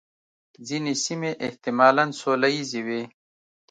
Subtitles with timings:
[0.67, 3.01] ځینې سیمې احتمالاً سوله ییزې وې.